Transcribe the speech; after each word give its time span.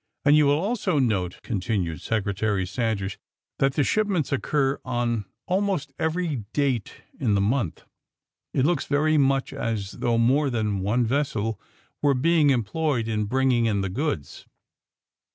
''^^And 0.26 0.34
you 0.34 0.44
will 0.44 0.58
also 0.58 0.98
note,'^ 0.98 1.40
continued 1.40 2.00
Secre 2.00 2.36
tary 2.36 2.66
Sanders, 2.66 3.16
^'that 3.58 3.72
the 3.72 3.82
shipments 3.84 4.30
occur 4.30 4.78
on 4.84 5.24
al 5.48 5.62
most 5.62 5.94
every 5.98 6.44
date 6.52 6.96
in 7.18 7.34
the 7.34 7.40
month. 7.40 7.84
It 8.52 8.66
looks 8.66 8.84
very 8.84 9.16
much 9.16 9.50
as 9.54 9.92
though 9.92 10.18
more 10.18 10.50
than 10.50 10.80
one 10.80 11.06
vessel 11.06 11.58
were 12.02 12.12
being 12.12 12.50
employed 12.50 13.08
in 13.08 13.24
bringing 13.24 13.64
in 13.64 13.80
the 13.80 13.88
goods.'' 13.88 14.44